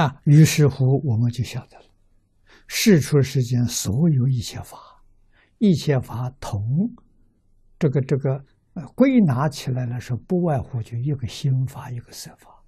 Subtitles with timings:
[0.00, 1.84] 啊，于是乎我们就晓得了，
[2.66, 4.78] 世出世间所有一切法，
[5.58, 6.90] 一切法同
[7.78, 8.42] 这个这个
[8.72, 12.64] 呃归纳起来了，说不外乎就一个心法，一个色法。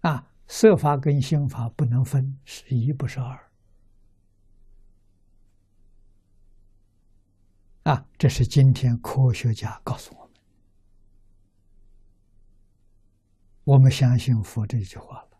[0.00, 3.38] 啊，色法跟心法不能分，是一不是二。
[7.82, 10.25] 啊，这是今天科学家告诉我
[13.66, 15.30] 我们相信佛这句话了。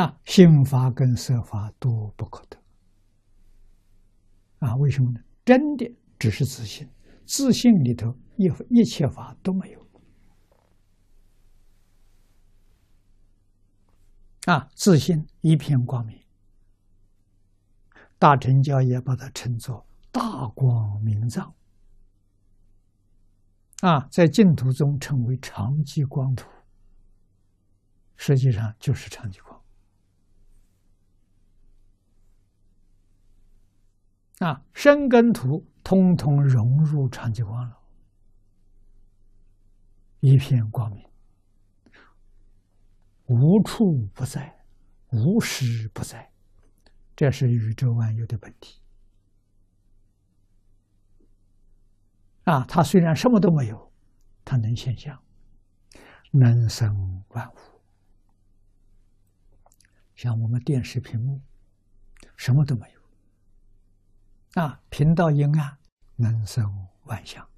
[0.00, 2.58] 啊，心法跟色法都不可得。
[4.58, 5.20] 啊，为什么呢？
[5.44, 5.88] 真的
[6.18, 6.90] 只是自信，
[7.24, 9.86] 自信里头一一切法都没有。
[14.46, 16.20] 啊，自信一片光明。
[18.18, 21.54] 大乘教也把它称作大光明藏。
[23.80, 26.48] 啊，在净土中称为长寂光土，
[28.16, 29.60] 实际上就是长寂光。
[34.38, 37.78] 啊，生根土通通融入长寂光了，
[40.20, 41.06] 一片光明，
[43.26, 44.64] 无处不在，
[45.10, 46.32] 无时不在，
[47.14, 48.80] 这是宇宙万有的本体。
[52.44, 53.92] 啊，它虽然什么都没有，
[54.44, 55.18] 它能现象，
[56.30, 57.56] 能生万物。
[60.14, 61.40] 像我们电视屏幕，
[62.36, 65.78] 什么都没有，啊，频道阴暗，
[66.16, 66.70] 能生
[67.04, 67.48] 万象。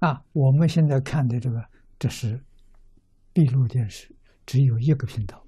[0.00, 1.64] 啊，我们现在看的这个，
[1.98, 2.44] 这是
[3.32, 5.42] 闭路电视，只有一个频道。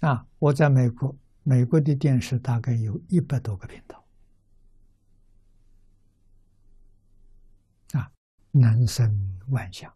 [0.00, 4.04] 啊，我在美国，美国的电视大概有一百多个频道，
[7.92, 8.12] 啊，
[8.50, 9.92] 能生万象，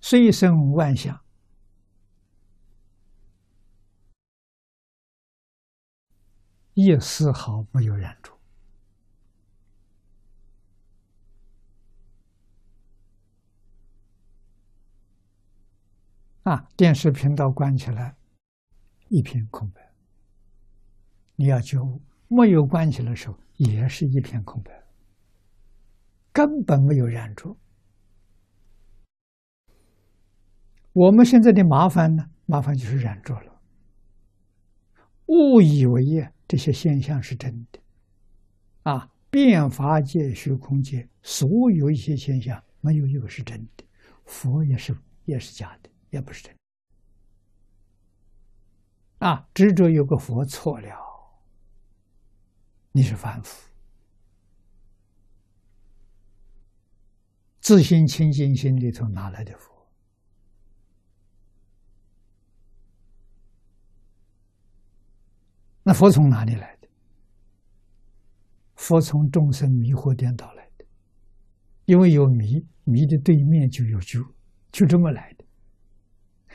[0.00, 1.20] 虽生万象，
[6.74, 8.32] 一丝毫没有染着。
[16.44, 18.17] 啊，电视频道关起来。
[19.08, 19.80] 一片空白，
[21.36, 24.70] 你要觉悟，没有关系的时候，也是一片空白，
[26.32, 27.56] 根本没有染着。
[30.92, 32.28] 我们现在的麻烦呢？
[32.46, 33.60] 麻烦就是染着了，
[35.26, 37.78] 误以为这些现象是真的，
[38.82, 43.84] 啊，变法界、虚空界，所有一些现象，没有一个是真的，
[44.24, 46.58] 佛也是也是假的，也不是真的。
[49.18, 50.88] 啊，执着有个佛错了，
[52.92, 53.68] 你是凡夫，
[57.60, 59.74] 自心清净心里头哪来的佛？
[65.82, 66.88] 那佛从哪里来的？
[68.76, 70.84] 佛从众生迷惑颠倒来的，
[71.86, 74.20] 因为有迷，迷的对面就有觉，
[74.70, 75.44] 就这么来的。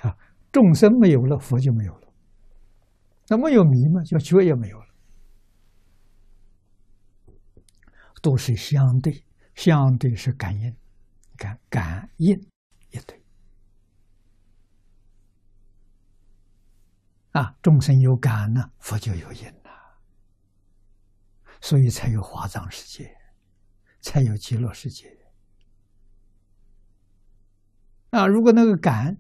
[0.08, 0.18] 啊，
[0.52, 2.03] 众生没有了，佛就没有了。
[3.28, 4.88] 那没有迷嘛，就觉也没有了，
[8.22, 9.26] 都是相对，
[9.56, 10.76] 相对是感应，
[11.38, 12.38] 感感应
[12.92, 13.22] 一对。
[17.32, 19.72] 啊，众生有感呢，佛就有因呐，
[21.62, 23.18] 所以才有华藏世界，
[24.02, 25.18] 才有极乐世界。
[28.12, 29.18] 啊，如果那个感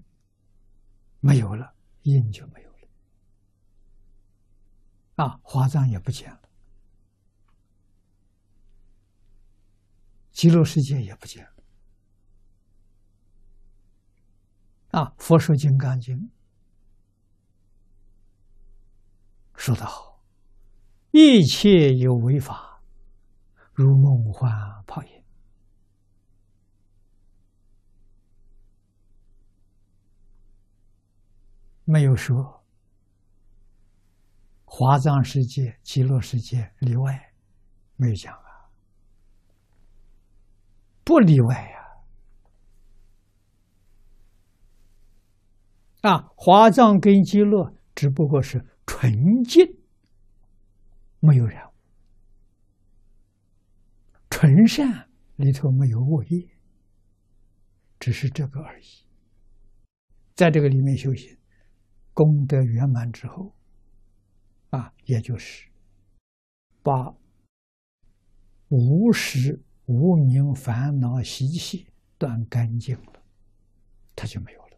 [1.21, 2.72] 没有了，因就没有。
[5.15, 6.41] 啊，华藏也不见了，
[10.31, 11.53] 极乐世界也不见了。
[14.99, 16.17] 啊，佛说《金刚经》
[19.55, 20.23] 说得好
[21.11, 22.81] ：“一切有为法，
[23.73, 24.51] 如梦幻
[24.87, 25.21] 泡影。”
[31.85, 32.62] 没有说。
[34.75, 37.31] 华藏世界、极乐世界例外，
[37.95, 38.73] 没有讲啊，
[41.03, 41.77] 不例外呀。
[46.01, 49.63] 啊，华藏跟极乐只不过是纯净，
[51.19, 51.73] 没有染污，
[54.31, 56.49] 纯善里头没有恶业，
[57.99, 58.85] 只是这个而已。
[60.33, 61.37] 在这个里面修行，
[62.11, 63.53] 功德圆满之后。
[64.73, 65.69] 啊，也就是
[66.81, 67.15] 把
[68.69, 71.85] 无始无明烦恼习气
[72.17, 73.21] 断干净了，
[74.15, 74.77] 它就没有了，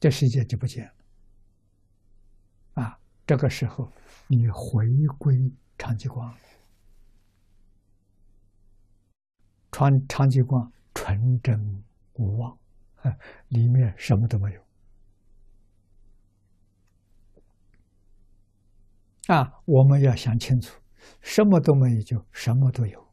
[0.00, 2.82] 这世界就不见了。
[2.82, 3.92] 啊，这个时候
[4.26, 4.84] 你回
[5.16, 5.36] 归
[5.78, 6.36] 长极光，
[9.70, 11.84] 长长极光纯真
[12.14, 12.58] 无妄，
[13.50, 14.65] 里面什么都没有。
[19.26, 20.80] 啊，我们要想清楚，
[21.20, 23.06] 什么都没有就什么都有。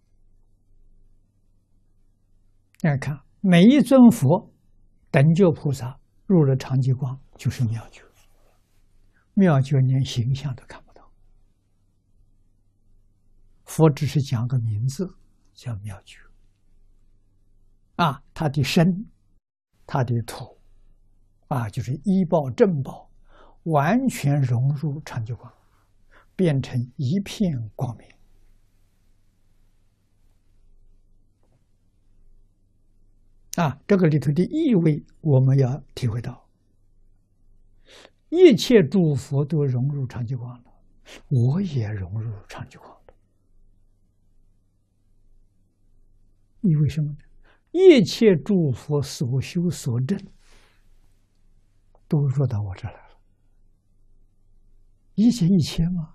[2.79, 4.53] 大家看每一尊佛、
[5.09, 8.03] 等觉菩萨入了长寂光，就是妙觉。
[9.35, 11.11] 妙觉连形象都看不到，
[13.65, 15.17] 佛只是讲个名字，
[15.55, 16.19] 叫妙觉。
[17.95, 19.09] 啊，他的身、
[19.87, 20.59] 他的土，
[21.47, 23.09] 啊，就是医报正报，
[23.63, 25.51] 完全融入长寂光。
[26.35, 28.07] 变成一片光明
[33.55, 33.79] 啊！
[33.87, 36.49] 这个里头的意味，我们要体会到：
[38.29, 40.73] 一切诸佛都融入长寂光了，
[41.27, 43.13] 我也融入长寂光了。
[46.61, 47.17] 意味什么呢？
[47.71, 50.19] 一切诸佛所修所证，
[52.07, 53.17] 都入到我这来了。
[55.13, 56.12] 一切一切嘛。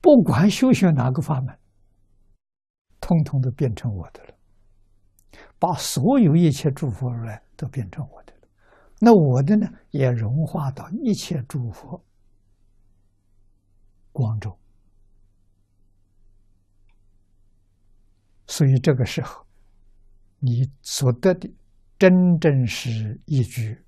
[0.00, 1.58] 不管修学哪个法门，
[3.00, 4.34] 通通都变成我的了，
[5.58, 8.48] 把所有一切诸佛如来都变成我的了。
[8.98, 12.02] 那我的呢，也融化到一切诸佛
[14.10, 14.56] 光中。
[18.46, 19.46] 所以这个时候，
[20.38, 21.48] 你所得的
[21.98, 23.84] 真正是一句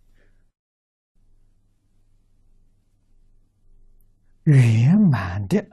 [4.44, 5.66] 圆满的。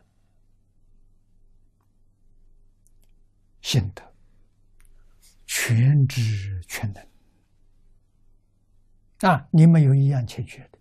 [3.69, 4.01] 心得
[5.45, 7.07] 全知全能
[9.29, 9.47] 啊！
[9.51, 10.79] 你们有一样欠缺的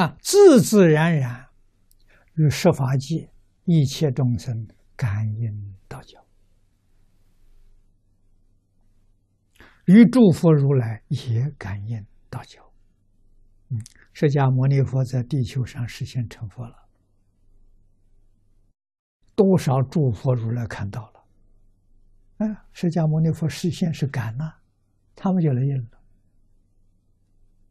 [0.00, 1.46] 啊，自自然然
[2.36, 3.30] 与十法界
[3.64, 6.26] 一切众生感应道交，
[9.84, 12.65] 与诸佛如来也感应道交。
[13.68, 13.82] 嗯，
[14.12, 16.76] 释迦牟尼佛在地球上实现成佛了，
[19.34, 21.24] 多少诸佛如来看到了，
[22.38, 24.54] 哎，释迦牟尼佛实现是感呐，
[25.14, 25.90] 他们就来应了。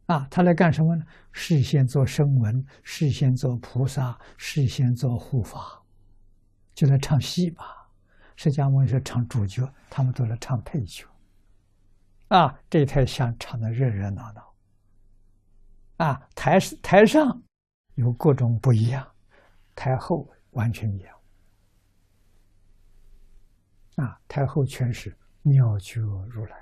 [0.06, 1.04] 啊，他来干什么呢？
[1.32, 5.82] 事先做声闻，事先做菩萨，事先做护法，
[6.74, 7.88] 就来唱戏吧。
[8.36, 11.06] 释迦牟尼佛唱主角，他们都来唱配角。
[12.28, 14.54] 啊，这一台像唱的热热闹闹。
[15.96, 17.42] 啊，台台上
[17.94, 19.06] 有各种不一样，
[19.74, 21.16] 台后完全一样。
[23.96, 26.56] 啊，台后全是妙觉如来。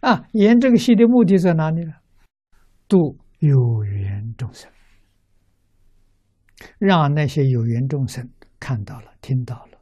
[0.00, 1.92] 啊，演这个戏的目的在哪里呢？
[2.88, 4.70] 度有缘众生，
[6.78, 8.28] 让那些有缘众生
[8.58, 9.78] 看到了、听到了、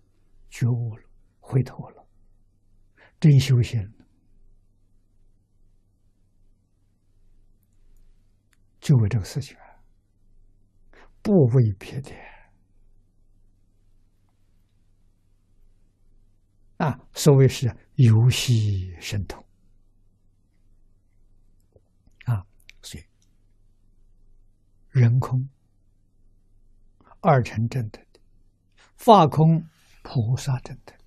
[0.51, 1.03] 觉悟了、
[1.41, 2.02] 回头了。
[3.23, 3.81] 真修行，
[8.81, 9.79] 就为这个事情啊，
[11.23, 12.11] 不为别的
[16.79, 16.99] 啊。
[17.13, 19.41] 所谓是游戏神通
[22.25, 22.45] 啊，
[22.83, 23.05] 所以
[24.91, 25.49] 人空
[27.21, 28.21] 二乘正等的，
[28.97, 29.65] 法空
[30.03, 30.99] 菩萨正等。